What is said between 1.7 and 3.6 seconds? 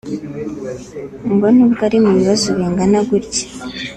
ari mu bibazo bingana gutya